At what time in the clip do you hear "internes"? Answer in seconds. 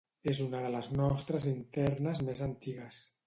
1.51-2.25